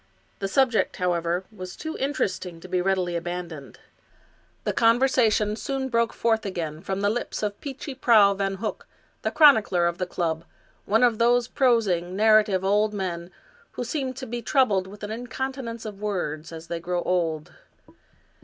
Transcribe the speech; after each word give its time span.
The 0.39 0.47
subject, 0.47 0.95
however, 0.95 1.43
was 1.51 1.75
too 1.75 1.95
interesting 1.99 2.59
to 2.61 2.67
be 2.67 2.81
readily 2.81 3.15
abandoned. 3.15 3.77
The 4.63 4.73
conversation 4.73 5.55
soon 5.55 5.89
broke 5.89 6.11
forth 6.11 6.43
again 6.43 6.81
from 6.81 7.01
the 7.01 7.09
lips 7.11 7.43
of 7.43 7.61
Peechy 7.61 7.93
Prauw 7.93 8.33
Van 8.35 8.55
Hook, 8.55 8.87
the 9.21 9.29
chronicler 9.29 9.85
of 9.85 9.99
the 9.99 10.07
club, 10.07 10.43
one 10.85 11.03
of 11.03 11.19
those 11.19 11.47
prosing, 11.47 12.15
narrative 12.15 12.63
old 12.65 12.95
men 12.95 13.29
who 13.73 13.83
seem 13.83 14.15
to 14.15 14.25
be 14.25 14.41
troubled 14.41 14.87
with 14.87 15.03
an 15.03 15.11
incontinence 15.11 15.85
of 15.85 16.01
words 16.01 16.51
as 16.51 16.65
they 16.65 16.79
grow 16.79 17.03
old. 17.03 17.51